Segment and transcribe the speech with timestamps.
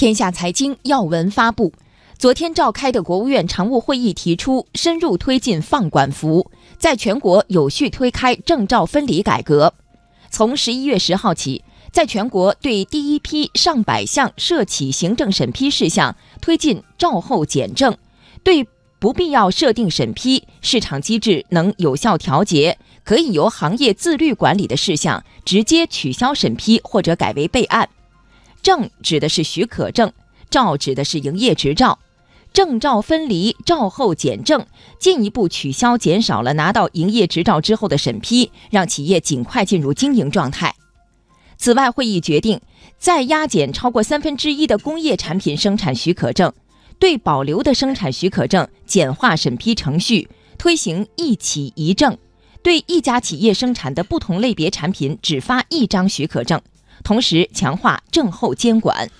[0.00, 1.74] 天下财经要闻发布，
[2.16, 9.74] 昨天召开的国务院常务会议提出，深入推进放管服，在全国有序推开证照分离改革。
[10.30, 17.94] 从十一月十号起，在全国对第一批上百项涉企行政审批事项推进照后检证，
[18.42, 18.66] 对
[18.98, 27.86] 不必要设定审批、市场机制能有效调节、可以由行业自律管理的事项，直接取消审批或者改为备案。
[28.62, 30.12] 证指的是许可证，
[30.50, 31.98] 照指的是营业执照，
[32.52, 34.66] 证照分离、照后检证，
[34.98, 40.74] 进一步取消、减少了拿到营业执照之后的审批，让企业尽快进入经营状态。
[41.56, 42.60] 此外，会议决定
[42.98, 46.52] 再压减超过三分之一的工业产品生产许可证，
[46.98, 52.16] 对保留的生产许可证简化审批程序，推行一企一证，
[52.62, 56.60] 对一家企业生产的不同类别产品只发一张许可证。
[57.02, 59.10] 同时强化证后监管。